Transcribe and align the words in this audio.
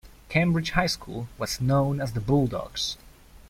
Cambridge 0.29 0.71
High 0.71 0.87
School 0.87 1.27
was 1.37 1.61
known 1.61 2.01
as 2.01 2.13
the 2.13 2.21
Bulldogs. 2.21 2.97